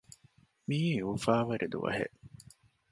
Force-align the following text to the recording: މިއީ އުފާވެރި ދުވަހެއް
މިއީ 0.67 0.91
އުފާވެރި 1.07 1.67
ދުވަހެއް 1.73 2.15